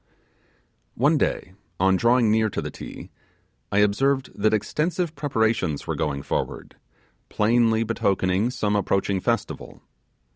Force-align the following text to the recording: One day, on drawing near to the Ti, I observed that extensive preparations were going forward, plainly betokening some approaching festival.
One 0.95 1.19
day, 1.19 1.53
on 1.79 1.95
drawing 1.95 2.31
near 2.31 2.49
to 2.49 2.59
the 2.59 2.71
Ti, 2.71 3.11
I 3.71 3.77
observed 3.77 4.31
that 4.33 4.51
extensive 4.51 5.13
preparations 5.13 5.85
were 5.85 5.93
going 5.93 6.23
forward, 6.23 6.75
plainly 7.29 7.83
betokening 7.83 8.49
some 8.49 8.75
approaching 8.75 9.19
festival. 9.19 9.83